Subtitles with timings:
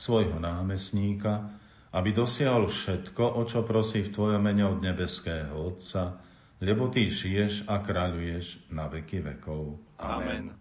[0.00, 1.52] svojho námestníka,
[1.92, 6.16] aby dosiahol všetko, o čo prosí v Tvojom mene od nebeského Otca,
[6.64, 9.76] lebo Ty žiješ a kráľuješ na veky vekov.
[10.00, 10.56] Amen.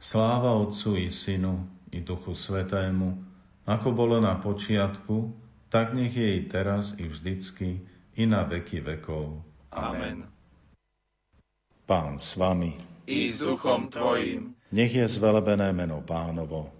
[0.00, 3.20] Sláva Otcu i Synu i Duchu Svetému,
[3.68, 5.36] ako bolo na počiatku,
[5.68, 7.84] tak nech je i teraz i vždycky
[8.16, 9.44] i na veky vekov.
[9.76, 10.24] Amen.
[11.84, 12.78] Pán s vami.
[13.10, 14.54] I s duchom Tvojim.
[14.70, 16.79] Nech je zvelebené meno pánovo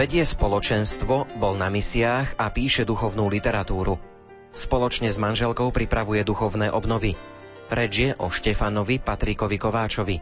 [0.00, 4.00] Vedie spoločenstvo, bol na misiách a píše duchovnú literatúru.
[4.48, 7.20] Spoločne s manželkou pripravuje duchovné obnovy.
[7.68, 10.16] Reč je o Štefanovi Patrikovi Kováčovi.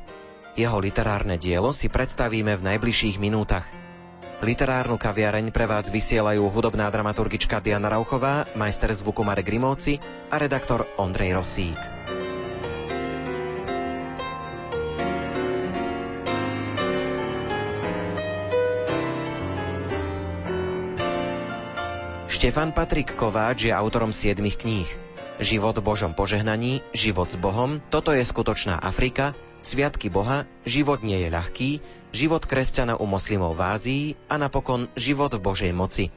[0.58, 3.70] Jeho literárne dielo si predstavíme v najbližších minútach.
[4.42, 10.90] Literárnu kaviareň pre vás vysielajú hudobná dramaturgička Diana Rauchová, majster zvuku Marek Grimovci a redaktor
[10.98, 12.17] Ondrej Rosík.
[22.38, 24.86] Štefan Patrik Kováč je autorom siedmých kníh.
[25.42, 31.18] Život v Božom požehnaní, Život s Bohom, Toto je skutočná Afrika, Sviatky Boha, Život nie
[31.18, 31.70] je ľahký,
[32.14, 36.14] Život kresťana u moslimov v Ázii a napokon Život v Božej moci.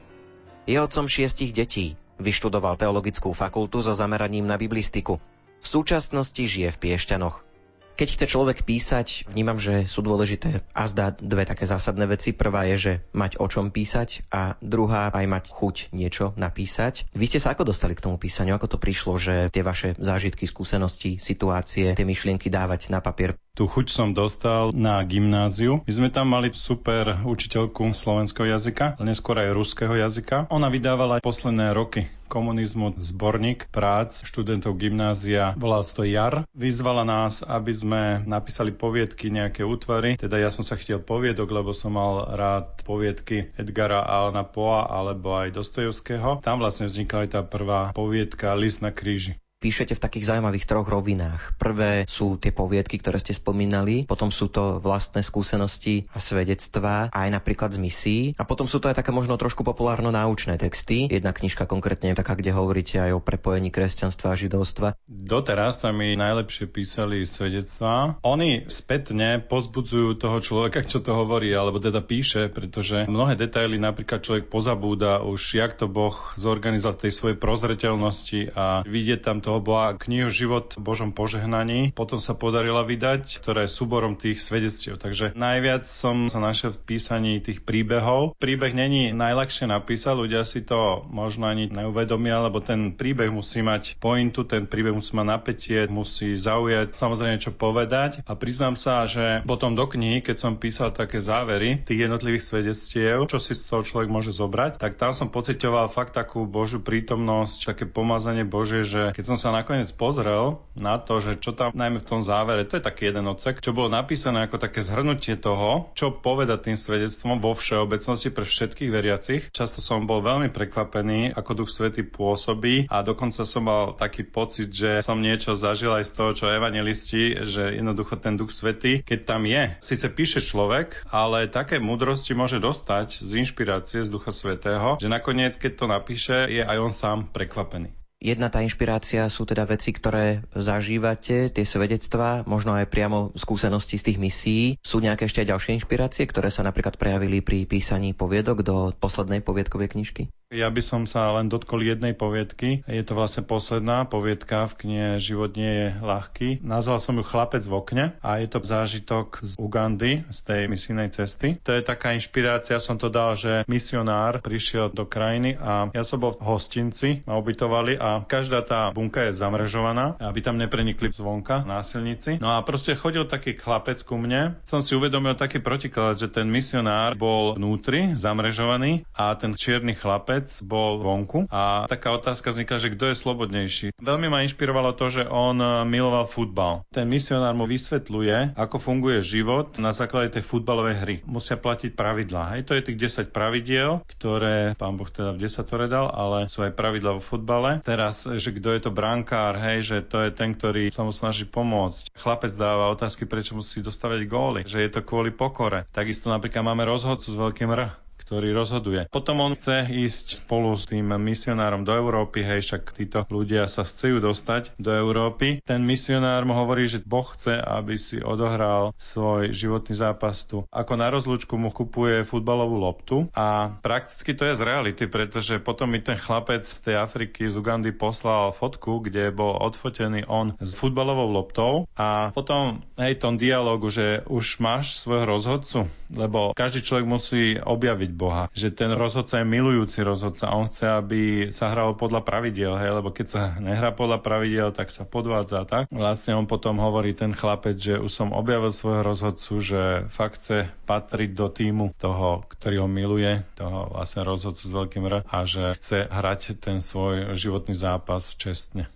[0.62, 5.18] Je otcom šiestich detí, vyštudoval teologickú fakultu so zameraním na biblistiku.
[5.58, 7.42] V súčasnosti žije v Piešťanoch.
[7.92, 12.32] Keď chce človek písať, vnímam, že sú dôležité a zdá dve také zásadné veci.
[12.32, 17.06] Prvá je, že mať o čom písať a druhá aj mať chuť niečo napísať.
[17.12, 18.56] Vy ste sa ako dostali k tomu písaniu?
[18.56, 23.36] Ako to prišlo, že tie vaše zážitky, skúsenosti, situácie, tie myšlienky dávať na papier?
[23.52, 25.84] Tu chuť som dostal na gymnáziu.
[25.84, 30.48] My sme tam mali super učiteľku slovenského jazyka, neskôr aj ruského jazyka.
[30.48, 35.52] Ona vydávala aj posledné roky komunizmu zborník prác študentov gymnázia,
[35.84, 36.48] sa to JAR.
[36.56, 40.16] Vyzvala nás, aby sme napísali poviedky, nejaké útvary.
[40.16, 45.36] Teda ja som sa chcel poviedok, lebo som mal rád poviedky Edgara Alana Poa alebo
[45.36, 46.40] aj Dostojevského.
[46.40, 50.90] Tam vlastne vznikla aj tá prvá poviedka List na kríži píšete v takých zaujímavých troch
[50.90, 51.54] rovinách.
[51.62, 57.28] Prvé sú tie poviedky, ktoré ste spomínali, potom sú to vlastné skúsenosti a svedectvá, aj
[57.30, 61.06] napríklad z misií, a potom sú to aj také možno trošku populárno-náučné texty.
[61.06, 64.88] Jedna knižka konkrétne je taká, kde hovoríte aj o prepojení kresťanstva a židovstva.
[65.06, 68.18] Doteraz sa mi najlepšie písali svedectvá.
[68.26, 74.24] Oni spätne pozbudzujú toho človeka, čo to hovorí, alebo teda píše, pretože mnohé detaily napríklad
[74.24, 79.51] človek pozabúda už, jak to Boh zorganizoval v tej svojej prozreteľnosti a vidieť tam to
[79.52, 81.92] toho bola knihu Život v Božom požehnaní.
[81.92, 84.96] Potom sa podarila vydať, ktorá je súborom tých svedectiev.
[84.96, 88.32] Takže najviac som sa našiel v písaní tých príbehov.
[88.40, 94.00] Príbeh není najľahšie napísať, ľudia si to možno ani neuvedomia, lebo ten príbeh musí mať
[94.00, 98.24] pointu, ten príbeh musí mať napätie, musí zaujať, samozrejme čo povedať.
[98.24, 103.28] A priznám sa, že potom do knihy, keď som písal také závery tých jednotlivých svedectiev,
[103.28, 107.76] čo si z toho človek môže zobrať, tak tam som pocitoval fakt takú Božiu prítomnosť,
[107.76, 111.98] také pomazanie Bože, že keď som sa nakoniec pozrel na to, že čo tam najmä
[111.98, 115.90] v tom závere, to je taký jeden odsek, čo bolo napísané ako také zhrnutie toho,
[115.98, 119.42] čo povedať tým svedectvom vo všeobecnosti pre všetkých veriacich.
[119.50, 124.70] Často som bol veľmi prekvapený, ako Duch Svety pôsobí a dokonca som mal taký pocit,
[124.70, 129.18] že som niečo zažil aj z toho, čo evangelisti, že jednoducho ten Duch Svety, keď
[129.26, 135.00] tam je, síce píše človek, ale také múdrosti môže dostať z inšpirácie z Ducha Svetého,
[135.02, 138.01] že nakoniec, keď to napíše, je aj on sám prekvapený.
[138.22, 144.14] Jedna tá inšpirácia sú teda veci, ktoré zažívate, tie svedectvá, možno aj priamo skúsenosti z
[144.14, 144.64] tých misií.
[144.78, 149.98] Sú nejaké ešte ďalšie inšpirácie, ktoré sa napríklad prejavili pri písaní poviedok do poslednej poviedkovej
[149.98, 150.30] knižky?
[150.52, 152.84] Ja by som sa len dotkol jednej poviedky.
[152.84, 156.60] Je to vlastne posledná poviedka v knihe Život nie je ľahký.
[156.60, 161.08] Nazval som ju Chlapec v okne a je to zážitok z Ugandy, z tej misijnej
[161.08, 161.56] cesty.
[161.64, 166.20] To je taká inšpirácia, som to dal, že misionár prišiel do krajiny a ja som
[166.20, 171.64] bol v hostinci, ma ubytovali a každá tá bunka je zamrežovaná, aby tam neprenikli zvonka
[171.64, 172.44] násilníci.
[172.44, 174.60] No a proste chodil taký chlapec ku mne.
[174.68, 180.41] Som si uvedomil taký protiklad, že ten misionár bol vnútri, zamrežovaný a ten čierny chlapec
[180.42, 183.86] otec bol vonku a taká otázka vznikla, že kto je slobodnejší.
[184.02, 186.82] Veľmi ma inšpirovalo to, že on eh, miloval futbal.
[186.90, 191.16] Ten misionár mu vysvetľuje, ako funguje život na základe tej futbalovej hry.
[191.22, 192.58] Musia platiť pravidlá.
[192.58, 196.66] Hej, to je tých 10 pravidiel, ktoré pán Boh teda v desatore dal, ale sú
[196.66, 197.78] aj pravidlá vo futbale.
[197.86, 201.46] Teraz, že kto je to brankár, hej, že to je ten, ktorý sa mu snaží
[201.46, 202.18] pomôcť.
[202.18, 205.86] Chlapec dáva otázky, prečo musí dostavať góly, že je to kvôli pokore.
[205.94, 209.10] Takisto napríklad máme rozhodcu s veľkým R, ktorý rozhoduje.
[209.10, 213.82] Potom on chce ísť spolu s tým misionárom do Európy, hej, však títo ľudia sa
[213.82, 215.58] chcú dostať do Európy.
[215.66, 220.62] Ten misionár mu hovorí, že Boh chce, aby si odohral svoj životný zápas tu.
[220.70, 225.90] Ako na rozlúčku mu kupuje futbalovú loptu a prakticky to je z reality, pretože potom
[225.90, 230.76] mi ten chlapec z tej Afriky, z Ugandy poslal fotku, kde bol odfotený on s
[230.76, 235.78] futbalovou loptou a potom hej, tom dialogu, že už máš svojho rozhodcu,
[236.12, 238.52] lebo každý človek musí objaviť Boha.
[238.52, 240.52] Že ten rozhodca je milujúci rozhodca.
[240.52, 244.92] On chce, aby sa hralo podľa pravidiel, hej, lebo keď sa nehrá podľa pravidiel, tak
[244.92, 245.88] sa podvádza, tak?
[245.88, 249.82] Vlastne on potom hovorí ten chlapec, že už som objavil svojho rozhodcu, že
[250.12, 255.14] fakt chce patriť do týmu toho, ktorý ho miluje, toho vlastne rozhodcu s veľkým R
[255.22, 258.90] a že chce hrať ten svoj životný zápas čestne.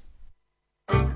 [0.90, 1.15] Ukážku z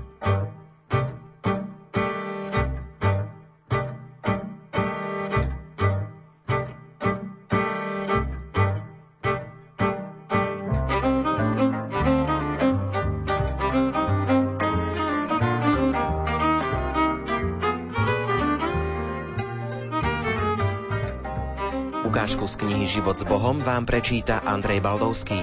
[22.91, 25.39] Život s Bohom vám prečíta Andrej Baldovský.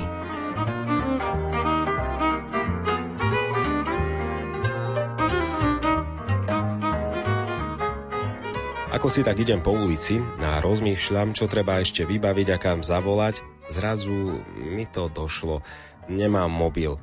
[8.92, 13.40] Ako si tak idem po ulici a rozmýšľam, čo treba ešte vybaviť a kam zavolať,
[13.72, 15.64] zrazu mi to došlo.
[16.04, 17.00] Nemám mobil.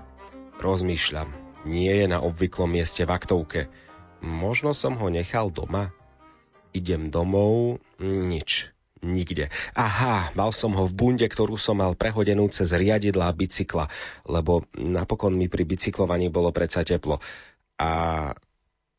[0.62, 1.34] Rozmýšľam.
[1.66, 3.62] Nie je na obvyklom mieste v aktovke.
[4.22, 5.90] Možno som ho nechal doma?
[6.70, 9.52] Idem domov, nič nikde.
[9.76, 13.92] Aha, mal som ho v bunde, ktorú som mal prehodenú cez riadidlá bicykla,
[14.26, 17.20] lebo napokon mi pri bicyklovaní bolo predsa teplo.
[17.76, 17.92] A,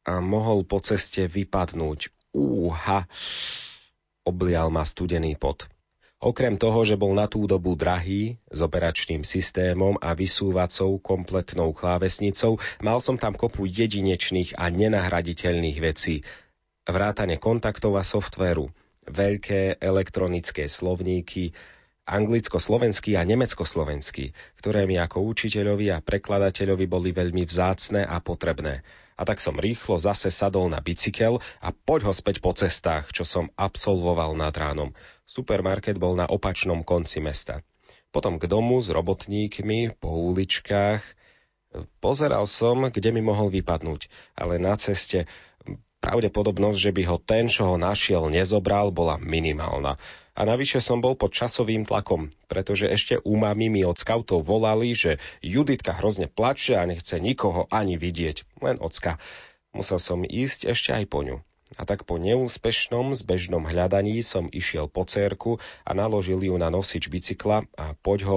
[0.04, 2.12] a mohol po ceste vypadnúť.
[2.37, 3.08] Úha,
[4.28, 5.64] oblial ma studený pot.
[6.16, 12.56] Okrem toho, že bol na tú dobu drahý, s operačným systémom a vysúvacou kompletnou klávesnicou,
[12.81, 16.25] mal som tam kopu jedinečných a nenahraditeľných vecí.
[16.88, 18.72] Vrátane kontaktov a softvéru–
[19.06, 21.55] veľké elektronické slovníky,
[22.06, 24.31] anglicko-slovenský a nemecko-slovenský,
[24.62, 28.87] ktoré mi ako učiteľovi a prekladateľovi boli veľmi vzácne a potrebné.
[29.17, 33.26] A tak som rýchlo zase sadol na bicykel a poď ho späť po cestách, čo
[33.26, 34.94] som absolvoval nad ránom.
[35.26, 37.64] Supermarket bol na opačnom konci mesta.
[38.14, 41.02] Potom k domu s robotníkmi po uličkách.
[41.99, 45.26] Pozeral som, kde mi mohol vypadnúť, ale na ceste
[46.06, 49.98] Pravdepodobnosť, že by ho ten, čo ho našiel, nezobral, bola minimálna.
[50.38, 54.94] A navyše som bol pod časovým tlakom, pretože ešte u mami mi od skautov volali,
[54.94, 59.18] že Juditka hrozne plače a nechce nikoho ani vidieť, len ocka.
[59.75, 61.42] Musel som ísť ešte aj po ňu.
[61.75, 67.10] A tak po neúspešnom zbežnom hľadaní som išiel po cerku a naložil ju na nosič
[67.10, 68.36] bicykla a poď ho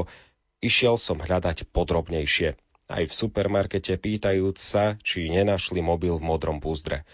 [0.66, 2.58] išiel som hľadať podrobnejšie.
[2.90, 7.06] Aj v supermarkete pýtajúc sa, či nenašli mobil v modrom púzdre.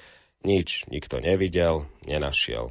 [0.46, 2.70] Nič nikto nevidel, nenašiel.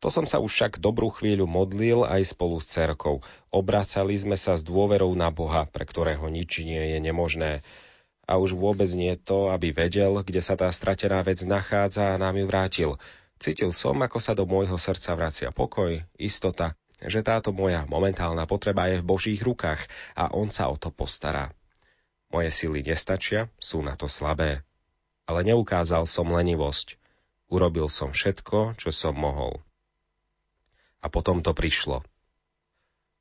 [0.00, 3.20] To som sa už však dobrú chvíľu modlil aj spolu s cerkou.
[3.52, 7.60] Obracali sme sa s dôverou na Boha, pre ktorého nič nie je nemožné.
[8.24, 12.40] A už vôbec nie to, aby vedel, kde sa tá stratená vec nachádza a nám
[12.40, 12.90] ju vrátil.
[13.36, 16.72] Cítil som, ako sa do môjho srdca vracia pokoj, istota,
[17.04, 19.86] že táto moja momentálna potreba je v Božích rukách
[20.16, 21.52] a On sa o to postará.
[22.32, 24.64] Moje sily nestačia, sú na to slabé
[25.26, 26.98] ale neukázal som lenivosť.
[27.52, 29.60] Urobil som všetko, čo som mohol.
[31.04, 32.00] A potom to prišlo.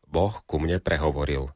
[0.08, 1.52] Boh ku mne prehovoril.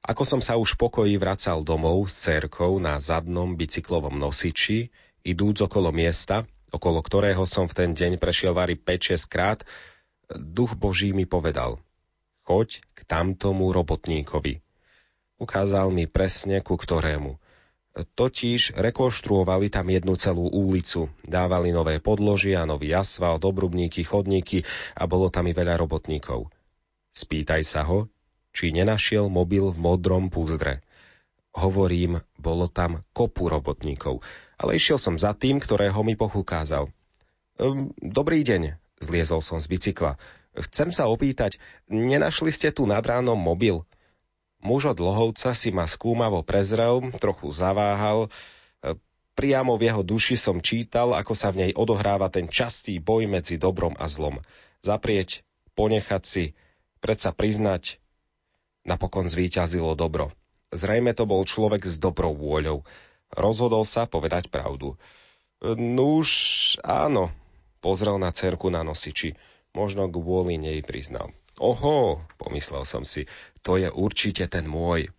[0.00, 4.88] Ako som sa už pokoji vracal domov s cerkou na zadnom bicyklovom nosiči,
[5.20, 9.60] idúc okolo miesta, okolo ktorého som v ten deň prešiel vari 5-6 krát,
[10.32, 11.76] duch Boží mi povedal,
[12.48, 14.64] choď k tamtomu robotníkovi.
[15.36, 17.36] Ukázal mi presne ku ktorému.
[18.04, 24.64] Totiž rekonštruovali tam jednu celú ulicu, dávali nové podložia, nový asfalt, obrubníky, chodníky
[24.96, 26.48] a bolo tam i veľa robotníkov.
[27.10, 28.06] Spýtaj sa ho,
[28.54, 30.82] či nenašiel mobil v modrom púzdre.
[31.50, 34.22] Hovorím, bolo tam kopu robotníkov,
[34.54, 36.86] ale išiel som za tým, ktorého mi pochukázal.
[37.58, 40.14] Ehm, dobrý deň, zliezol som z bicykla.
[40.54, 41.58] Chcem sa opýtať,
[41.90, 43.82] nenašli ste tu nad ránom mobil?
[44.60, 45.00] Muž od
[45.56, 48.28] si ma skúmavo prezrel, trochu zaváhal.
[48.84, 49.00] Ehm,
[49.32, 53.56] priamo v jeho duši som čítal, ako sa v nej odohráva ten častý boj medzi
[53.56, 54.44] dobrom a zlom.
[54.84, 55.44] Zaprieť,
[55.76, 56.44] ponechať si,
[57.00, 58.00] predsa priznať,
[58.84, 60.32] Napokon zvíťazilo dobro.
[60.72, 62.86] Zrejme to bol človek s dobrou vôľou.
[63.30, 64.96] Rozhodol sa povedať pravdu.
[65.76, 66.30] Nuž,
[66.80, 67.28] áno,
[67.84, 69.36] pozrel na cerku na nosiči.
[69.76, 71.30] Možno kvôli nej priznal.
[71.60, 73.28] Oho, pomyslel som si,
[73.60, 75.12] to je určite ten môj.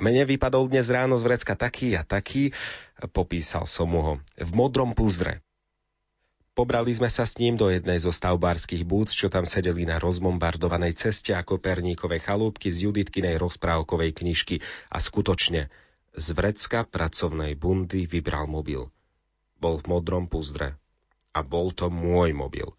[0.00, 2.56] Mene vypadol dnes ráno z vrecka taký a taký,
[3.12, 5.44] popísal som mu ho, v modrom púzdre.
[6.56, 10.96] Pobrali sme sa s ním do jednej zo stavbárskych búd, čo tam sedeli na rozbombardovanej
[10.96, 15.68] ceste ako perníkové chalúbky z Juditkinej rozprávkovej knižky a skutočne
[16.14, 18.86] z vrecka pracovnej bundy vybral mobil.
[19.58, 20.78] Bol v modrom púzdre.
[21.34, 22.70] A bol to môj mobil.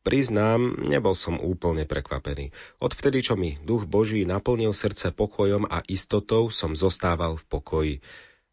[0.00, 2.56] Priznám, nebol som úplne prekvapený.
[2.80, 7.94] Odvtedy, čo mi duch Boží naplnil srdce pokojom a istotou, som zostával v pokoji.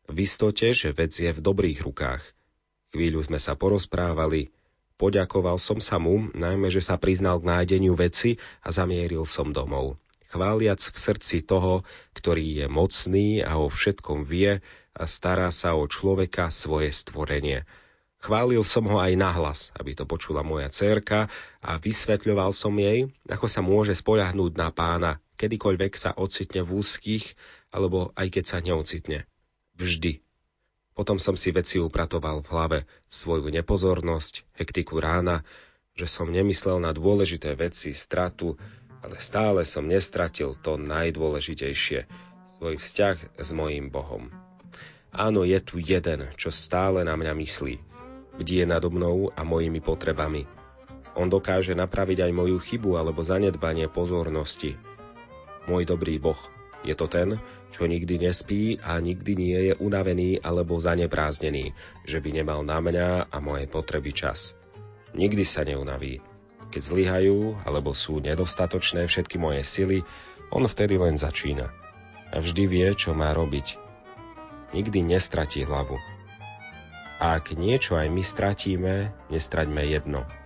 [0.07, 2.23] V istote, že vec je v dobrých rukách–
[2.95, 4.49] Chvíľu sme sa porozprávali,
[4.95, 9.99] poďakoval som sa mu, najmä, že sa priznal k nájdeniu veci a zamieril som domov.
[10.31, 11.85] Chváliac v srdci toho,
[12.15, 14.59] ktorý je mocný a o všetkom vie
[14.95, 17.67] a stará sa o človeka svoje stvorenie.
[18.27, 21.31] Chválil som ho aj nahlas, aby to počula moja cerka
[21.63, 27.39] a vysvetľoval som jej, ako sa môže spoľahnúť na pána, kedykoľvek sa ocitne v úzkých,
[27.71, 29.23] alebo aj keď sa neocitne.
[29.79, 30.27] Vždy
[30.97, 35.45] potom som si veci upratoval v hlave, svoju nepozornosť, hektiku rána,
[35.93, 38.57] že som nemyslel na dôležité veci, stratu,
[39.05, 42.09] ale stále som nestratil to najdôležitejšie,
[42.57, 44.33] svoj vzťah s mojím Bohom.
[45.13, 47.86] Áno, je tu jeden, čo stále na mňa myslí.
[48.37, 50.45] Bdie nado mnou a mojimi potrebami.
[51.17, 54.77] On dokáže napraviť aj moju chybu alebo zanedbanie pozornosti.
[55.65, 56.37] Môj dobrý Boh–
[56.85, 57.41] je to ten,
[57.73, 61.73] čo nikdy nespí a nikdy nie je unavený alebo zanepráznený,
[62.05, 64.53] že by nemal na mňa a moje potreby čas.
[65.17, 66.21] Nikdy sa neunaví.
[66.71, 69.99] Keď zlyhajú alebo sú nedostatočné všetky moje sily,
[70.53, 71.71] on vtedy len začína.
[72.31, 73.79] A vždy vie, čo má robiť.
[74.75, 75.95] Nikdy nestratí hlavu.
[77.17, 78.93] A ak niečo aj my stratíme,
[79.33, 80.25] nestraťme jedno–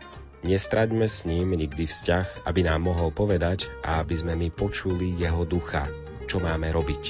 [0.41, 5.45] Nestraďme s ním nikdy vzťah, aby nám mohol povedať a aby sme my počuli jeho
[5.45, 5.85] ducha,
[6.25, 7.03] čo máme robiť.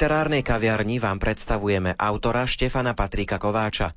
[0.00, 3.92] Literárnej kaviarni vám predstavujeme autora Štefana Patrika Kováča.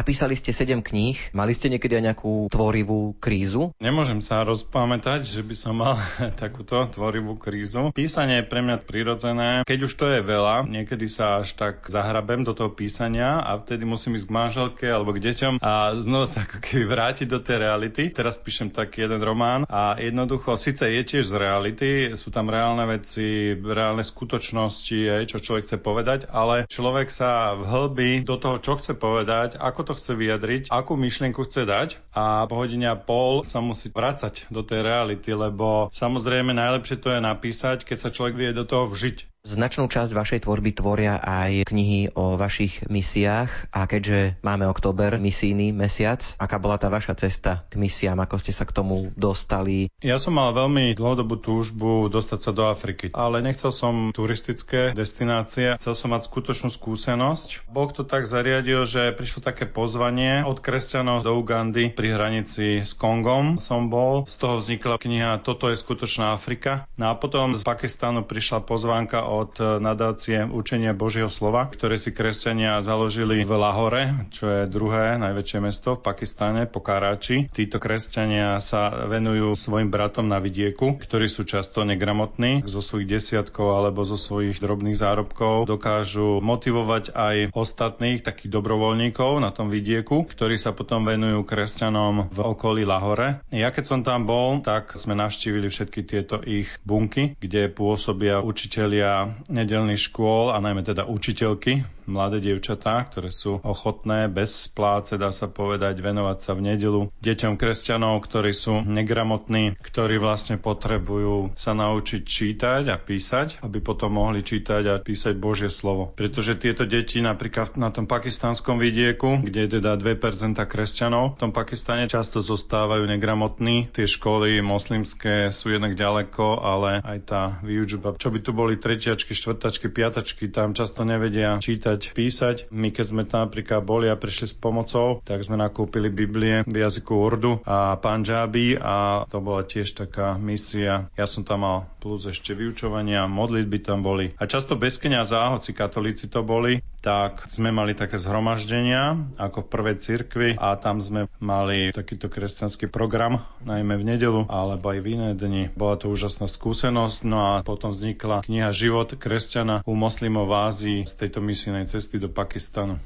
[0.00, 3.76] Napísali ste sedem kníh, mali ste niekedy aj nejakú tvorivú krízu?
[3.84, 6.00] Nemôžem sa rozpamätať, že by som mal
[6.40, 7.92] takúto tvorivú krízu.
[7.92, 9.60] Písanie je pre mňa prirodzené.
[9.68, 13.84] Keď už to je veľa, niekedy sa až tak zahrabem do toho písania a vtedy
[13.84, 17.60] musím ísť k manželke alebo k deťom a znova sa ako keby vrátiť do tej
[17.60, 18.08] reality.
[18.08, 22.88] Teraz píšem taký jeden román a jednoducho, síce je tiež z reality, sú tam reálne
[22.88, 28.96] veci, reálne skutočnosti, čo človek chce povedať, ale človek sa vhlbí do toho, čo chce
[28.96, 33.42] povedať, ako ako to chce vyjadriť, akú myšlienku chce dať a po hodine a pol
[33.42, 38.38] sa musí vracať do tej reality, lebo samozrejme najlepšie to je napísať, keď sa človek
[38.38, 39.39] vie do toho vžiť.
[39.40, 45.72] Značnú časť vašej tvorby tvoria aj knihy o vašich misiách a keďže máme október, misijný
[45.72, 49.88] mesiac, aká bola tá vaša cesta k misiám, ako ste sa k tomu dostali?
[50.04, 55.80] Ja som mal veľmi dlhodobú túžbu dostať sa do Afriky, ale nechcel som turistické destinácie,
[55.80, 57.64] chcel som mať skutočnú skúsenosť.
[57.64, 62.92] Boh to tak zariadil, že prišlo také pozvanie od kresťanov do Ugandy pri hranici s
[62.92, 64.28] Kongom som bol.
[64.28, 66.84] Z toho vznikla kniha Toto je skutočná Afrika.
[67.00, 72.82] No a potom z Pakistánu prišla pozvánka od nadácie Učenia Božieho slova, ktoré si kresťania
[72.82, 77.46] založili v Lahore, čo je druhé najväčšie mesto v Pakistane po Karáči.
[77.54, 82.66] Títo kresťania sa venujú svojim bratom na vidieku, ktorí sú často negramotní.
[82.66, 89.54] Zo svojich desiatkov alebo zo svojich drobných zárobkov dokážu motivovať aj ostatných takých dobrovoľníkov na
[89.54, 93.44] tom vidieku, ktorí sa potom venujú kresťanom v okolí Lahore.
[93.52, 99.19] Ja keď som tam bol, tak sme navštívili všetky tieto ich bunky, kde pôsobia učitelia
[99.50, 105.50] nedelných škôl a najmä teda učiteľky, mladé dievčatá, ktoré sú ochotné bez pláce, dá sa
[105.50, 112.22] povedať, venovať sa v nedelu deťom kresťanov, ktorí sú negramotní, ktorí vlastne potrebujú sa naučiť
[112.22, 116.12] čítať a písať, aby potom mohli čítať a písať Božie slovo.
[116.14, 121.52] Pretože tieto deti napríklad na tom pakistanskom vidieku, kde je teda 2% kresťanov, v tom
[121.56, 123.90] Pakistane často zostávajú negramotní.
[123.90, 129.32] Tie školy moslimské sú jednak ďaleko, ale aj tá výučba, čo by tu boli tretiačky,
[129.34, 132.70] štvrtačky, piatačky, tam často nevedia čítať, písať.
[132.70, 136.76] My keď sme tam napríklad boli a prišli s pomocou, tak sme nakúpili Biblie v
[136.76, 141.10] jazyku Urdu a Panjabi a to bola tiež taká misia.
[141.18, 144.32] Ja som tam mal plus ešte vyučovania, modlitby tam boli.
[144.36, 149.70] A často bez kniaza, hoci katolíci to boli, tak sme mali také zhromaždenia ako v
[149.72, 155.06] prvej cirkvi a tam sme mali takýto kresťanský program, najmä v nedelu alebo aj v
[155.16, 155.72] iné dni.
[155.72, 160.98] Bola to úžasná skúsenosť, no a potom vznikla kniha Život kresťana u moslimov v Ázii
[161.08, 162.98] z tejto misijnej cesty do Pakistanu.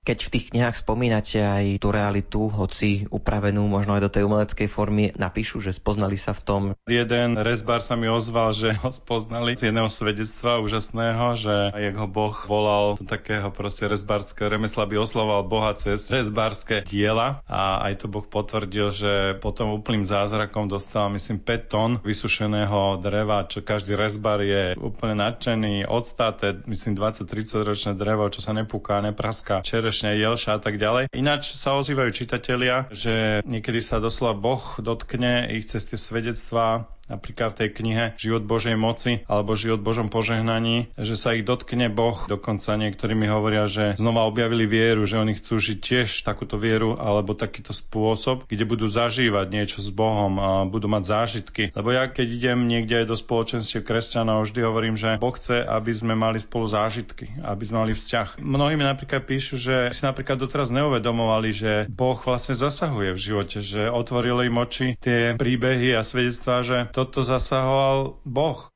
[0.00, 4.68] Keď v tých knihách spomínate aj tú realitu, hoci upravenú možno aj do tej umeleckej
[4.72, 6.62] formy, napíšu, že spoznali sa v tom.
[6.88, 12.08] Jeden rezbár sa mi ozval, že ho spoznali z jedného svedectva úžasného, že jak ho
[12.08, 18.00] Boh volal do takého proste rezbárskeho remesla, by oslavoval Boha cez rezbárske diela a aj
[18.00, 24.00] to Boh potvrdil, že potom úplným zázrakom dostal, myslím, 5 tón vysušeného dreva, čo každý
[24.00, 30.16] rezbár je úplne nadšený, odstáte, myslím 20-30 ročné drevo, čo sa nepúká, nepraská, čere čerešňa,
[30.16, 31.12] jelša a tak ďalej.
[31.12, 37.52] Ináč sa ozývajú čitatelia, že niekedy sa doslova Boh dotkne ich cez tie svedectvá napríklad
[37.52, 42.16] v tej knihe Život Božej moci alebo Život Božom požehnaní, že sa ich dotkne Boh.
[42.30, 46.94] Dokonca niektorí mi hovoria, že znova objavili vieru, že oni chcú žiť tiež takúto vieru
[46.94, 51.74] alebo takýto spôsob, kde budú zažívať niečo s Bohom a budú mať zážitky.
[51.74, 55.90] Lebo ja keď idem niekde aj do spoločenstiev kresťanov, vždy hovorím, že Boh chce, aby
[55.90, 58.38] sme mali spolu zážitky, aby sme mali vzťah.
[58.38, 63.58] Mnohí mi napríklad píšu, že si napríklad doteraz neuvedomovali, že Boh vlastne zasahuje v živote,
[63.64, 68.68] že otvoril im oči tie príbehy a svedectvá, že to toto zasahoval Boh.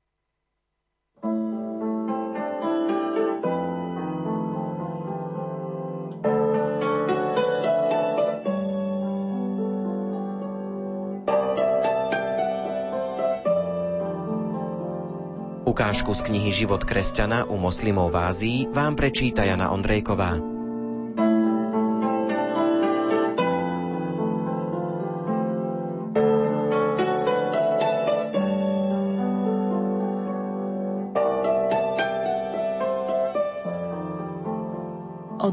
[15.68, 20.53] Ukážku z knihy Život kresťana u moslimov v Ázii vám prečíta Jana Ondrejková.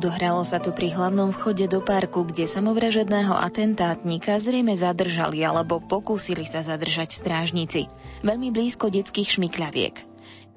[0.02, 6.42] Odohralo sa to pri hlavnom vchode do parku, kde samovražedného atentátnika zrejme zadržali alebo pokúsili
[6.42, 7.86] sa zadržať strážnici.
[8.26, 9.94] Veľmi blízko detských šmykľaviek.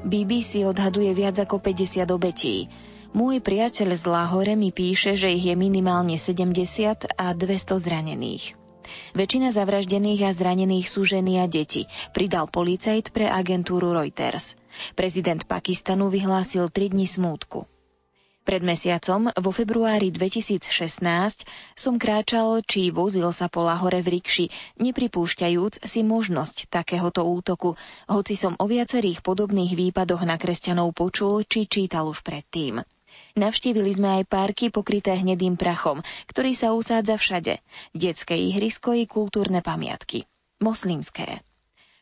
[0.00, 2.72] BBC odhaduje viac ako 50 obetí.
[3.12, 8.56] Môj priateľ z Lahore mi píše, že ich je minimálne 70 a 200 zranených.
[9.12, 11.84] Väčšina zavraždených a zranených sú ženy a deti,
[12.16, 14.56] pridal policajt pre agentúru Reuters.
[14.96, 17.73] Prezident Pakistanu vyhlásil 3 dni smútku.
[18.44, 20.68] Pred mesiacom, vo februári 2016,
[21.72, 24.52] som kráčal či vozil sa po Lahore v rikši,
[24.84, 31.64] nepripúšťajúc si možnosť takéhoto útoku, hoci som o viacerých podobných výpadoch na kresťanov počul či
[31.64, 32.84] čítal už predtým.
[33.32, 37.64] Navštívili sme aj parky pokryté hnedým prachom, ktorý sa usádza všade.
[37.96, 40.28] Detské ihrisko i kultúrne pamiatky.
[40.60, 41.40] Moslimské.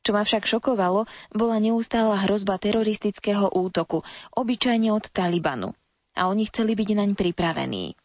[0.03, 4.03] Čo ma však šokovalo, bola neustála hrozba teroristického útoku,
[4.35, 5.79] obyčajne od Talibanu
[6.17, 7.97] a oni chceli byť naň pripravení.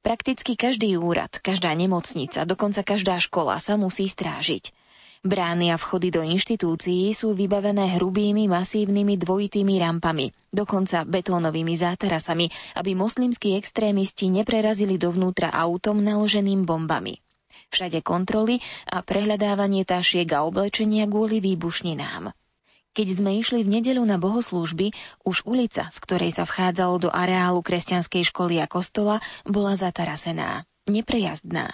[0.00, 4.72] Prakticky každý úrad, každá nemocnica, dokonca každá škola sa musí strážiť.
[5.20, 12.48] Brány a vchody do inštitúcií sú vybavené hrubými, masívnymi dvojitými rampami, dokonca betónovými zátarasami,
[12.80, 17.20] aby moslimskí extrémisti neprerazili dovnútra autom naloženým bombami.
[17.68, 22.32] Všade kontroly a prehľadávanie tašiek a oblečenia kvôli výbušninám.
[22.90, 24.90] Keď sme išli v nedeľu na bohoslúžby,
[25.22, 31.70] už ulica, z ktorej sa vchádzalo do areálu kresťanskej školy a kostola, bola zatarasená neprejazdná.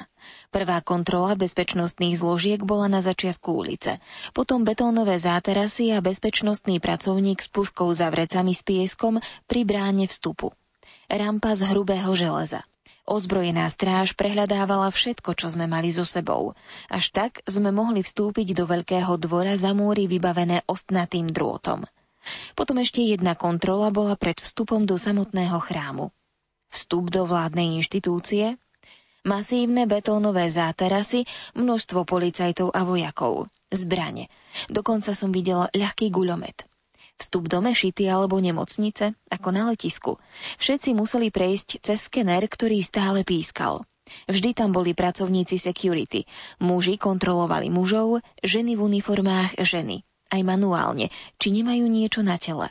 [0.53, 3.99] Prvá kontrola bezpečnostných zložiek bola na začiatku ulice,
[4.37, 10.53] potom betónové záterasy a bezpečnostný pracovník s puškou za vrecami s pieskom pri bráne vstupu.
[11.09, 12.67] Rampa z hrubého železa.
[13.07, 16.59] Ozbrojená stráž prehľadávala všetko, čo sme mali so sebou.
[16.91, 21.87] Až tak sme mohli vstúpiť do veľkého dvora za múry vybavené ostnatým drôtom.
[22.59, 26.11] Potom ešte jedna kontrola bola pred vstupom do samotného chrámu.
[26.67, 28.59] Vstup do vládnej inštitúcie,
[29.27, 31.27] Masívne betónové záterasy,
[31.59, 34.31] množstvo policajtov a vojakov, zbrane.
[34.71, 36.63] Dokonca som videla ľahký guľomet.
[37.17, 40.21] Vstup do mešity alebo nemocnice, ako na letisku.
[40.61, 43.89] Všetci museli prejsť cez skener, ktorý stále pískal.
[44.29, 46.29] Vždy tam boli pracovníci security.
[46.63, 50.07] Muži kontrolovali mužov, ženy v uniformách ženy.
[50.31, 52.71] Aj manuálne, či nemajú niečo na tele.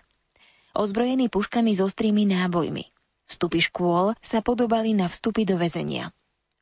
[0.76, 2.88] Ozbrojení puškami s ostrými nábojmi.
[3.26, 6.14] Vstupy škôl sa podobali na vstupy do väzenia.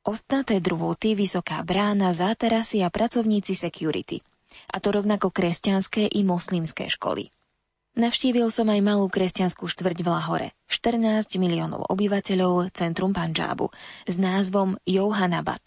[0.03, 4.23] Ostnaté drôty, vysoká brána, záterasy a pracovníci security.
[4.71, 7.33] A to rovnako kresťanské i moslimské školy.
[7.93, 13.69] Navštívil som aj malú kresťanskú štvrť v Lahore, 14 miliónov obyvateľov, centrum Panžábu,
[14.09, 15.61] s názvom Johanabad.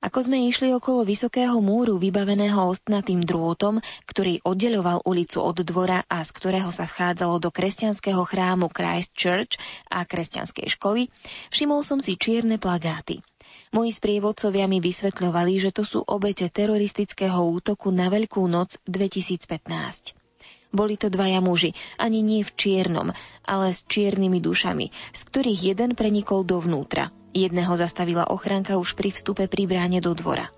[0.00, 6.24] Ako sme išli okolo vysokého múru vybaveného ostnatým drôtom, ktorý oddeľoval ulicu od dvora a
[6.24, 9.60] z ktorého sa vchádzalo do kresťanského chrámu Christ Church
[9.92, 11.12] a kresťanskej školy,
[11.52, 13.20] všimol som si čierne plagáty–
[13.72, 20.21] Moji sprievodcovia mi vysvetľovali, že to sú obete teroristického útoku na Veľkú noc 2015.
[20.72, 23.12] Boli to dvaja muži, ani nie v čiernom,
[23.44, 27.12] ale s čiernymi dušami, z ktorých jeden prenikol dovnútra.
[27.36, 30.48] Jedného zastavila ochranka už pri vstupe pri bráne do dvora.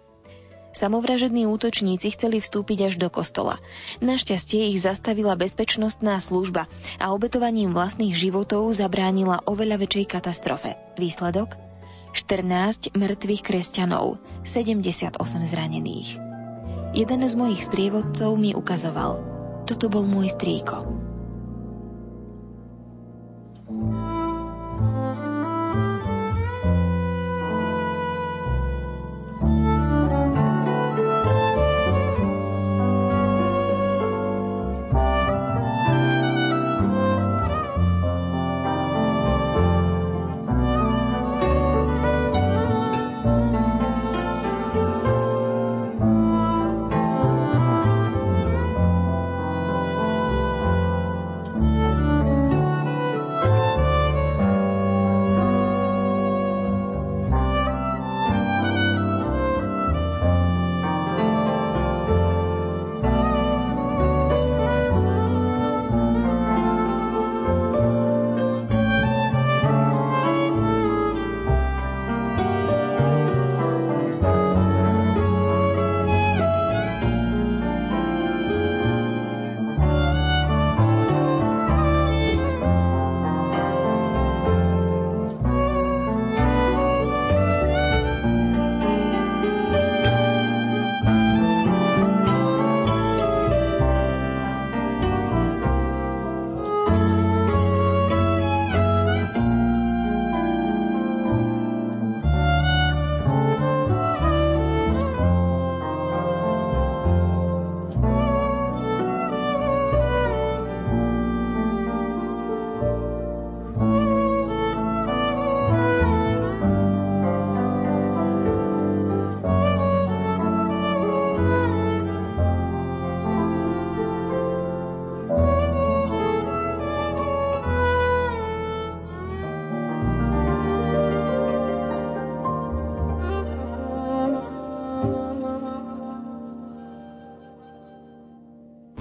[0.75, 3.63] Samovražední útočníci chceli vstúpiť až do kostola.
[4.03, 6.67] Našťastie ich zastavila bezpečnostná služba
[6.99, 10.75] a obetovaním vlastných životov zabránila oveľa väčšej katastrofe.
[10.99, 11.55] Výsledok?
[12.15, 16.19] 14 mŕtvych kresťanov, 78 zranených.
[16.95, 19.34] Jeden z mojich sprievodcov mi ukazoval,
[19.65, 20.85] toto bol môj strýko.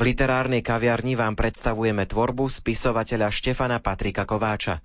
[0.03, 4.83] V literárnej kaviarni vám predstavujeme tvorbu spisovateľa Štefana Patrika Kováča.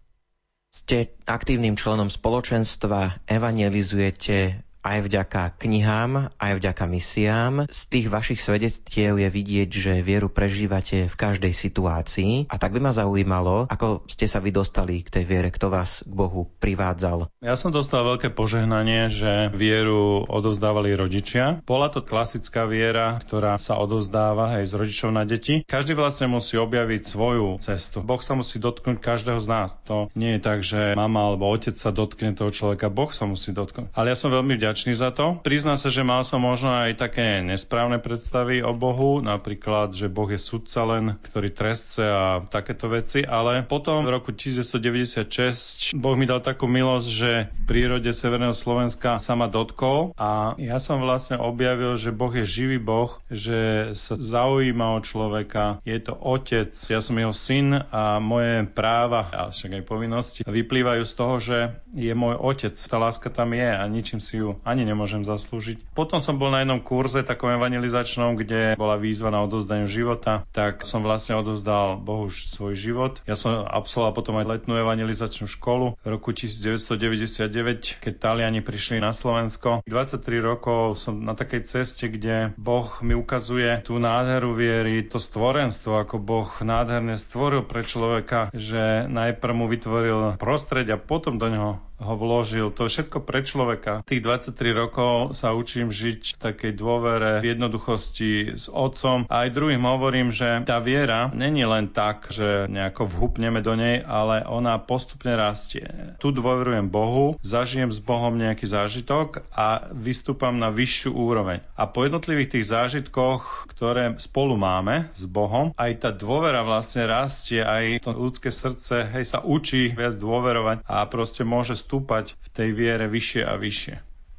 [0.70, 7.54] Ste aktívnym členom spoločenstva, evangelizujete aj vďaka knihám, aj vďaka misiám.
[7.68, 12.32] Z tých vašich svedectiev je vidieť, že vieru prežívate v každej situácii.
[12.48, 16.00] A tak by ma zaujímalo, ako ste sa vy dostali k tej viere, kto vás
[16.06, 17.28] k Bohu privádzal.
[17.44, 21.60] Ja som dostal veľké požehnanie, že vieru odovzdávali rodičia.
[21.68, 25.60] Bola to klasická viera, ktorá sa odovzdáva aj z rodičov na deti.
[25.68, 28.00] Každý vlastne musí objaviť svoju cestu.
[28.00, 29.76] Boh sa musí dotknúť každého z nás.
[29.90, 33.52] To nie je tak, že mama alebo otec sa dotkne toho človeka, Boh sa musí
[33.52, 33.92] dotknúť.
[33.92, 35.40] Ale ja som veľmi vďačný vďačný za to.
[35.40, 40.28] Prizná sa, že mal som možno aj také nesprávne predstavy o Bohu, napríklad, že Boh
[40.28, 46.28] je sudca len, ktorý trestce a takéto veci, ale potom v roku 1996 Boh mi
[46.28, 51.40] dal takú milosť, že v prírode Severného Slovenska sa ma dotkol a ja som vlastne
[51.40, 57.00] objavil, že Boh je živý Boh, že sa zaujíma o človeka, je to otec, ja
[57.00, 61.59] som jeho syn a moje práva a však aj povinnosti vyplývajú z toho, že
[61.96, 62.76] je môj otec.
[62.76, 65.94] Tá láska tam je a ničím si ju ani nemôžem zaslúžiť.
[65.94, 70.86] Potom som bol na jednom kurze takom evangelizačnom, kde bola výzva na odozdanie života, tak
[70.86, 73.20] som vlastne odozdal Bohu svoj život.
[73.26, 79.10] Ja som absolvoval potom aj letnú evangelizačnú školu v roku 1999, keď Taliani prišli na
[79.10, 79.82] Slovensko.
[79.84, 86.00] 23 rokov som na takej ceste, kde Boh mi ukazuje tú nádheru viery, to stvorenstvo,
[86.02, 91.70] ako Boh nádherne stvoril pre človeka, že najprv mu vytvoril prostredie a potom do neho
[91.98, 92.70] ho vložil.
[92.74, 94.06] To je všetko pre človeka.
[94.06, 99.26] Tých 23 rokov sa učím žiť v takej dôvere, v jednoduchosti s otcom.
[99.26, 103.98] A aj druhým hovorím, že tá viera není len tak, že nejako vhupneme do nej,
[104.06, 106.14] ale ona postupne rastie.
[106.22, 111.66] Tu dôverujem Bohu, zažijem s Bohom nejaký zážitok a vystúpam na vyššiu úroveň.
[111.74, 117.61] A po jednotlivých tých zážitkoch, ktoré spolu máme s Bohom, aj tá dôvera vlastne rastie,
[117.61, 122.68] aj to ľudské srdce hej, sa učí viac dôverovať a proste môže stúpať v tej
[122.77, 123.96] viere vyššie a vyššie.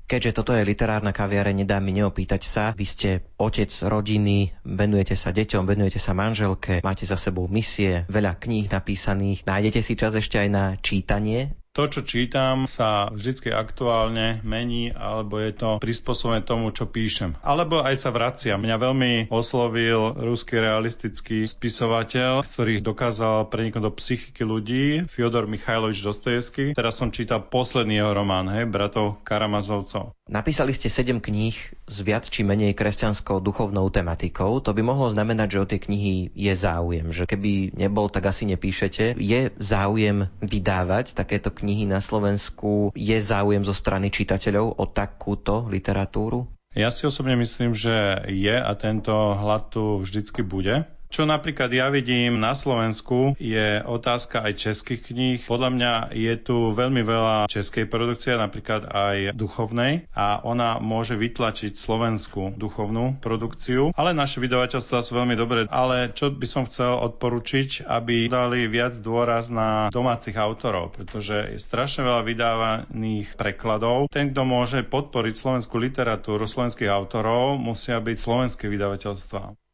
[0.10, 2.74] Keďže toto je literárna kaviare, nedá mi neopýtať sa.
[2.74, 8.42] Vy ste otec rodiny, venujete sa deťom, venujete sa manželke, máte za sebou misie, veľa
[8.42, 9.46] kníh napísaných.
[9.46, 11.54] Nájdete si čas ešte aj na čítanie?
[11.80, 17.40] To, čo čítam, sa vždy aktuálne mení, alebo je to prispôsobené tomu, čo píšem.
[17.40, 18.60] Alebo aj sa vracia.
[18.60, 26.76] Mňa veľmi oslovil ruský realistický spisovateľ, ktorý dokázal preniknúť do psychiky ľudí, Fyodor Michajlovič Dostojevský.
[26.76, 30.12] Teraz som čítal posledný jeho román, hej, bratov Karamazovcov.
[30.28, 31.56] Napísali ste sedem kníh
[31.88, 34.60] s viac či menej kresťanskou duchovnou tematikou.
[34.60, 37.08] To by mohlo znamenať, že o tie knihy je záujem.
[37.16, 39.16] Že keby nebol, tak asi nepíšete.
[39.16, 42.92] Je záujem vydávať takéto knihy na Slovensku?
[42.96, 46.50] Je záujem zo strany čitateľov o takúto literatúru?
[46.78, 50.86] Ja si osobne myslím, že je a tento hlad tu vždycky bude.
[51.10, 55.40] Čo napríklad ja vidím na Slovensku je otázka aj českých kníh.
[55.42, 61.74] Podľa mňa je tu veľmi veľa českej produkcie, napríklad aj duchovnej a ona môže vytlačiť
[61.74, 65.66] slovenskú duchovnú produkciu, ale naše vydavateľstva sú veľmi dobré.
[65.74, 71.60] Ale čo by som chcel odporučiť, aby dali viac dôraz na domácich autorov, pretože je
[71.60, 74.14] strašne veľa vydávaných prekladov.
[74.14, 79.69] Ten, kto môže podporiť slovenskú literatúru slovenských autorov, musia byť slovenské vydavateľstva.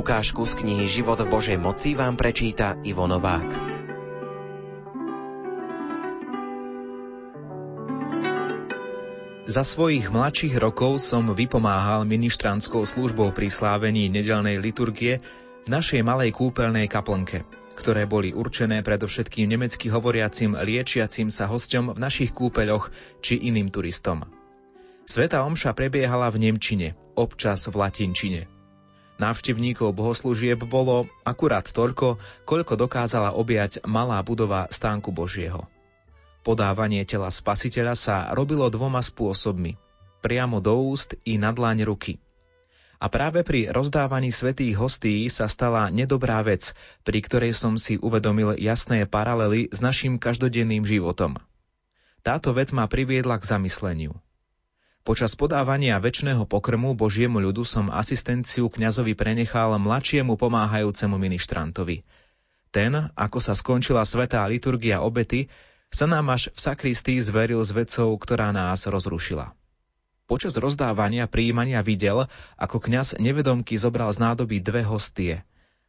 [0.00, 3.52] Ukážku z knihy Život v Božej moci vám prečíta Ivo Novák.
[9.44, 16.32] Za svojich mladších rokov som vypomáhal ministranskou službou pri slávení nedelnej liturgie v našej malej
[16.32, 17.44] kúpeľnej kaplnke,
[17.76, 22.88] ktoré boli určené predovšetkým nemecky hovoriacim liečiacim sa hosťom v našich kúpeľoch
[23.20, 24.24] či iným turistom.
[25.04, 28.42] Sveta omša prebiehala v Nemčine, občas v latinčine–
[29.20, 32.16] Návštevníkov bohoslúžieb bolo akurát toľko,
[32.48, 35.68] koľko dokázala objať malá budova stánku Božieho.
[36.40, 39.76] Podávanie tela spasiteľa sa robilo dvoma spôsobmi.
[40.24, 42.16] Priamo do úst i na dlaň ruky.
[42.96, 46.72] A práve pri rozdávaní svetých hostí sa stala nedobrá vec,
[47.04, 51.36] pri ktorej som si uvedomil jasné paralely s našim každodenným životom.
[52.24, 54.16] Táto vec ma priviedla k zamysleniu–
[55.10, 62.06] Počas podávania väčšného pokrmu Božiemu ľudu som asistenciu kňazovi prenechal mladšiemu pomáhajúcemu ministrantovi.
[62.70, 65.50] Ten, ako sa skončila svetá liturgia obety,
[65.90, 69.50] sa nám až v sakristii zveril s vecou, ktorá nás rozrušila.
[70.30, 75.42] Počas rozdávania príjmania videl, ako kňaz nevedomky zobral z nádoby dve hostie,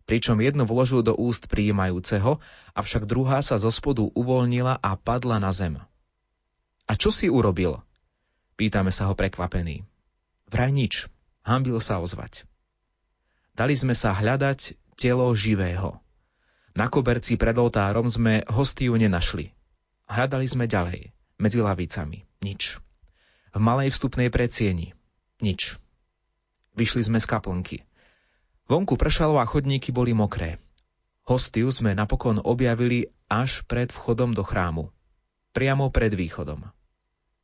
[0.09, 2.41] pričom jednu vložil do úst príjmajúceho,
[2.73, 5.77] avšak druhá sa zo spodu uvoľnila a padla na zem.
[6.89, 7.85] A čo si urobil?
[8.61, 9.81] Pýtame sa ho prekvapený.
[10.45, 11.09] Vraj nič.
[11.41, 12.45] Hambil sa ozvať.
[13.57, 15.97] Dali sme sa hľadať telo živého.
[16.77, 19.49] Na koberci pred oltárom sme hostiu nenašli.
[20.05, 21.09] Hľadali sme ďalej,
[21.41, 22.21] medzi lavicami.
[22.45, 22.77] Nič.
[23.49, 24.93] V malej vstupnej predsieni.
[25.41, 25.81] Nič.
[26.77, 27.77] Vyšli sme z kaplnky.
[28.69, 30.61] Vonku pršalo a chodníky boli mokré.
[31.25, 34.93] Hostiu sme napokon objavili až pred vchodom do chrámu.
[35.49, 36.69] Priamo pred východom.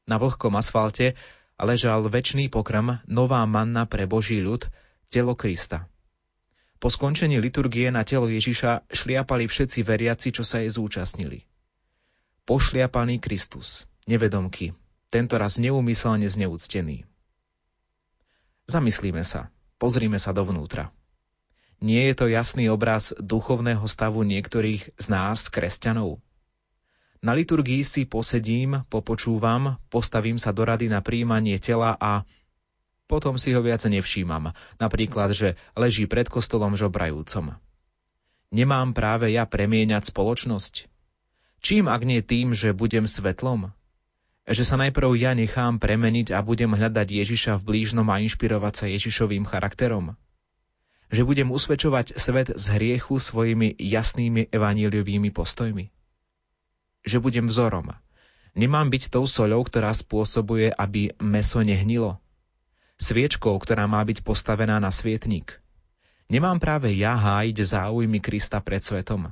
[0.07, 1.19] Na vlhkom asfalte
[1.59, 4.71] ležal väčší pokrm, nová manna pre Boží ľud,
[5.11, 5.91] telo Krista.
[6.77, 11.43] Po skončení liturgie na telo Ježiša šliapali všetci veriaci, čo sa jej zúčastnili.
[12.47, 14.77] Pošliapaný Kristus, nevedomky,
[15.11, 17.03] tento raz neumyselne zneúctený.
[18.69, 19.49] Zamyslíme sa,
[19.81, 20.93] pozrime sa dovnútra.
[21.81, 26.21] Nie je to jasný obraz duchovného stavu niektorých z nás, kresťanov?
[27.27, 32.23] Na liturgii si posedím, popočúvam, postavím sa do rady na príjmanie tela a
[33.03, 37.59] potom si ho viac nevšímam, napríklad, že leží pred kostolom žobrajúcom.
[38.55, 40.87] Nemám práve ja premieňať spoločnosť?
[41.59, 43.75] Čím ak nie tým, že budem svetlom?
[44.47, 48.85] Že sa najprv ja nechám premeniť a budem hľadať Ježiša v blížnom a inšpirovať sa
[48.87, 50.15] Ježišovým charakterom?
[51.11, 55.96] Že budem usvedčovať svet z hriechu svojimi jasnými evaníliovými postojmi?
[57.05, 57.93] Že budem vzorom?
[58.57, 62.17] Nemám byť tou soľou, ktorá spôsobuje, aby meso nehnilo?
[62.97, 65.61] sviečkou, ktorá má byť postavená na svietnik.
[66.27, 69.31] Nemám práve ja hájiť záujmy Krista pred svetom.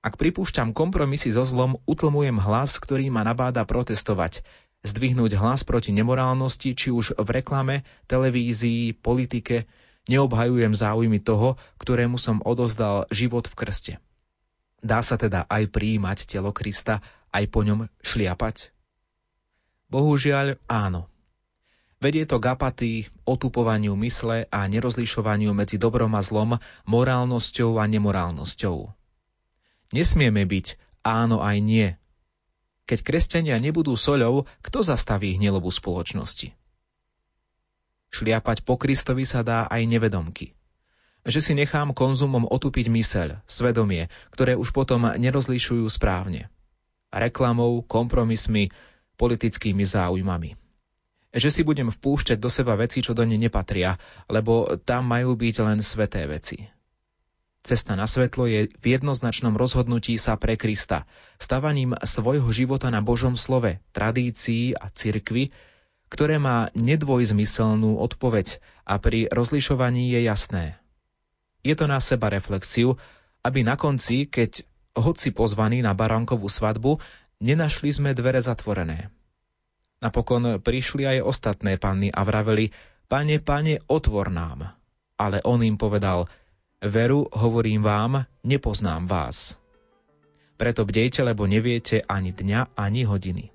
[0.00, 4.40] Ak pripúšťam kompromisy so zlom, utlmujem hlas, ktorý ma nabáda protestovať,
[4.80, 9.68] zdvihnúť hlas proti nemorálnosti, či už v reklame, televízii, politike,
[10.08, 13.92] neobhajujem záujmy toho, ktorému som odozdal život v krste.
[14.80, 18.72] Dá sa teda aj prijímať telo Krista, aj po ňom šliapať?
[19.92, 21.10] Bohužiaľ áno.
[22.00, 26.56] Vedie to k apatii, otupovaniu mysle a nerozlišovaniu medzi dobrom a zlom,
[26.88, 28.88] morálnosťou a nemorálnosťou.
[29.92, 31.88] Nesmieme byť áno aj nie.
[32.88, 36.56] Keď kresťania nebudú soľou, kto zastaví hnelovú spoločnosti?
[38.10, 40.56] Šliapať po Kristovi sa dá aj nevedomky.
[41.24, 46.48] Že si nechám konzumom otupiť myseľ, svedomie, ktoré už potom nerozlišujú správne.
[47.12, 48.72] Reklamou, kompromismi,
[49.20, 50.56] politickými záujmami
[51.30, 53.94] že si budem vpúšťať do seba veci, čo do ne nepatria,
[54.26, 56.66] lebo tam majú byť len sveté veci.
[57.60, 61.04] Cesta na svetlo je v jednoznačnom rozhodnutí sa pre Krista,
[61.36, 65.52] stavaním svojho života na Božom slove, tradícii a cirkvi,
[66.08, 70.79] ktoré má nedvojzmyselnú odpoveď a pri rozlišovaní je jasné.
[71.60, 72.96] Je to na seba reflexiu,
[73.44, 74.64] aby na konci, keď
[74.96, 77.00] hoci pozvaní na barankovú svadbu,
[77.40, 79.08] nenašli sme dvere zatvorené.
[80.00, 82.72] Napokon prišli aj ostatné panny a vraveli,
[83.04, 84.72] pane, pane, otvor nám.
[85.20, 86.24] Ale on im povedal,
[86.80, 89.60] veru, hovorím vám, nepoznám vás.
[90.56, 93.52] Preto bdejte, lebo neviete ani dňa, ani hodiny.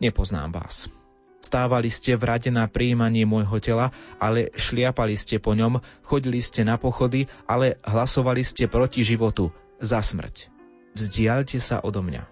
[0.00, 0.88] Nepoznám vás.
[1.38, 6.66] Stávali ste v rade na príjmanie môjho tela, ale šliapali ste po ňom, chodili ste
[6.66, 10.50] na pochody, ale hlasovali ste proti životu, za smrť.
[10.98, 12.26] Vzdialte sa odo mňa.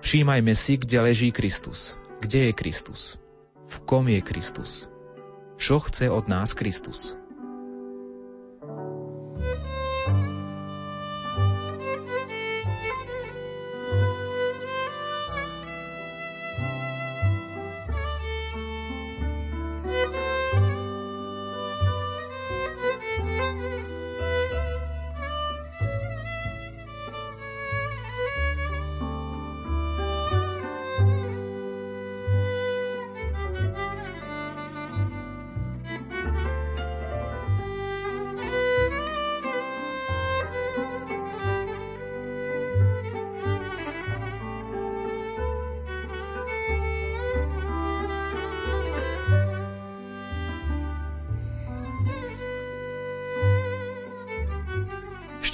[0.00, 1.92] Všímajme si, kde leží Kristus.
[2.24, 3.20] Kde je Kristus?
[3.68, 4.88] V kom je Kristus?
[5.60, 7.20] Čo chce od nás Kristus?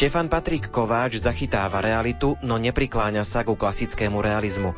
[0.03, 4.75] Štefan Patrik Kováč zachytáva realitu, no neprikláňa sa ku klasickému realizmu.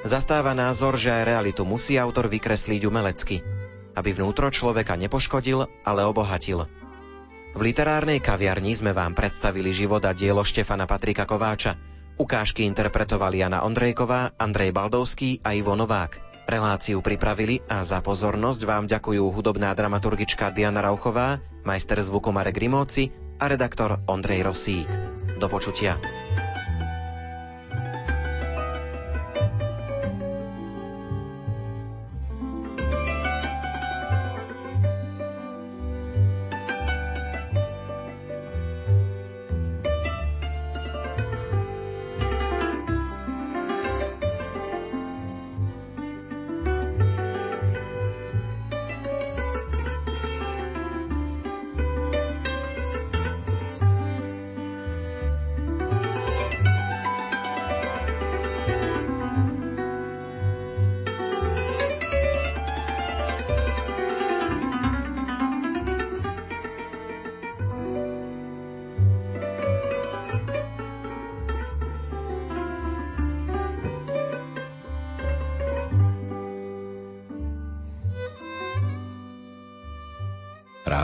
[0.00, 3.44] Zastáva názor, že aj realitu musí autor vykresliť umelecky,
[3.92, 6.64] aby vnútro človeka nepoškodil, ale obohatil.
[7.52, 11.76] V literárnej kaviarni sme vám predstavili život a dielo Štefana Patrika Kováča.
[12.16, 16.16] Ukážky interpretovali Jana Ondrejková, Andrej Baldovský a Ivo Novák.
[16.48, 23.21] Reláciu pripravili a za pozornosť vám ďakujú hudobná dramaturgička Diana Rauchová, majster zvuku Marek Rimóci
[23.42, 24.86] a redaktor Ondrej Rosík.
[25.42, 25.98] Do počutia.